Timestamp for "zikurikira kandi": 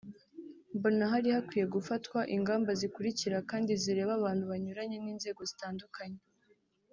2.79-3.71